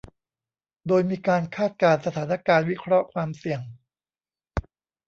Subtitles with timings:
[0.87, 3.61] โดยมีการคาดการณ์สถานการณ์ วิเคราะห์ความเสี่ยง